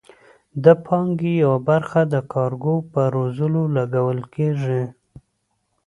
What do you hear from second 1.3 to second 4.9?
یوه برخه د کارګرو په روزلو لګول کیږي.